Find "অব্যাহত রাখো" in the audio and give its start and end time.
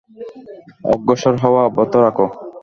1.67-2.25